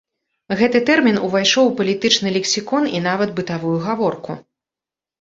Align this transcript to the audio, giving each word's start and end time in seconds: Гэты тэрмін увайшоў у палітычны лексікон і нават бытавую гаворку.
Гэты 0.61 0.79
тэрмін 0.89 1.19
увайшоў 1.27 1.63
у 1.69 1.75
палітычны 1.83 2.29
лексікон 2.41 2.83
і 2.97 3.05
нават 3.11 3.29
бытавую 3.39 3.77
гаворку. 3.89 4.31